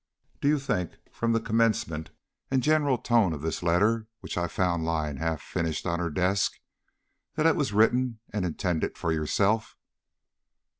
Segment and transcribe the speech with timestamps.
[0.41, 2.09] "Do you think, from the commencement
[2.49, 6.59] and general tone of this letter, which I found lying half finished on her desk,
[7.35, 9.77] that it was written and intended for yourself?"